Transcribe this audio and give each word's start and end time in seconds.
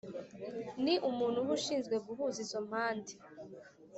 Ni 0.83 0.93
umuntu 1.09 1.37
uba 1.41 1.51
ushinzwe 1.59 1.95
guhuza 2.05 2.37
izo 2.45 2.59
mpande 2.67 3.13